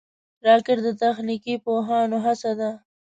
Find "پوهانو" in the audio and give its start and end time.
1.65-2.17